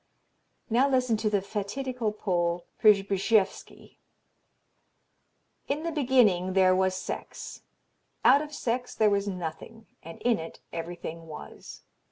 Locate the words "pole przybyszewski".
2.11-3.99